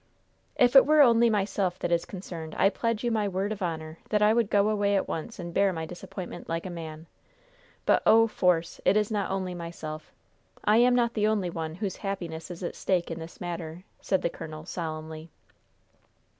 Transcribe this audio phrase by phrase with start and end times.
[0.55, 3.99] "If it were only myself that is concerned I pledge you my word of honor
[4.09, 7.05] that I would go away at once and bear my disappointment like a man.
[7.85, 8.25] But, oh!
[8.25, 10.11] Force, it is not only myself.
[10.65, 14.23] I am not the only one whose happiness is at stake in this matter," said
[14.23, 15.29] the colonel, solemnly.